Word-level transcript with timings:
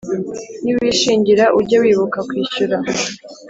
niwishingira 0.63 1.45
ujye 1.59 1.77
wibuka 1.83 2.19
kwishyura 2.27 2.77